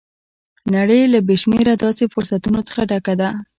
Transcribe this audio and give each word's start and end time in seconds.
نړۍ 0.75 1.01
له 1.13 1.19
بې 1.27 1.35
شمېره 1.41 1.73
داسې 1.83 2.03
فرصتونو 2.13 2.59
څخه 2.67 2.81
ډکه 2.89 3.13
ده 3.21 3.29